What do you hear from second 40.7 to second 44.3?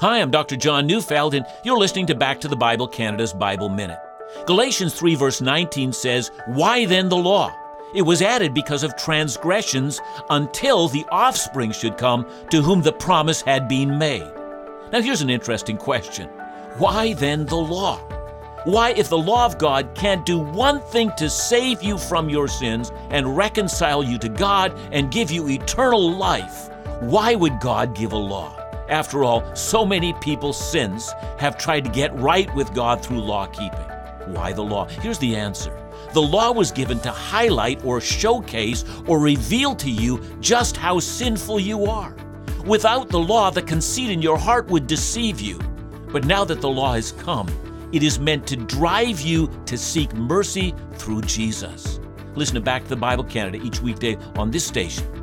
how sinful you are. Without the law, the conceit in